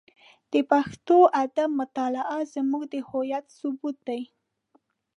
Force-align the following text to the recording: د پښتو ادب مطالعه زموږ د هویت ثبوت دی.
د 0.53 0.53
پښتو 0.71 1.17
ادب 1.43 1.69
مطالعه 1.81 2.39
زموږ 2.53 2.83
د 2.93 2.95
هویت 3.09 3.45
ثبوت 3.57 3.97
دی. 4.07 4.21